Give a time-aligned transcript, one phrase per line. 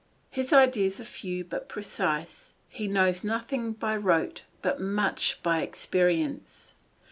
[0.31, 6.73] His ideas are few but precise, he knows nothing by rote but much by experience.